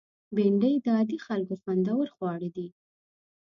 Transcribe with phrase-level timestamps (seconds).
[0.35, 2.67] بېنډۍ د عادي خلکو خوندور خواړه دي